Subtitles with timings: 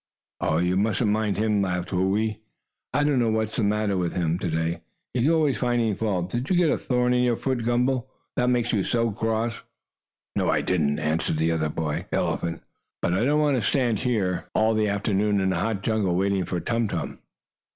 [0.39, 2.39] "Oh, you mustn't mind him," laughed Whoo ee.
[2.91, 4.81] "I don't know what's the matter with him to day;
[5.13, 6.31] he's always finding fault.
[6.31, 9.61] Did you get a thorn in your foot, Gumble, that makes you so cross?"
[10.35, 12.63] "No, I didn't," answered the other boy elephant.
[13.03, 16.45] "But I don't want to stand here all the afternoon in a hot jungle, waiting
[16.45, 17.19] for Tum Tum."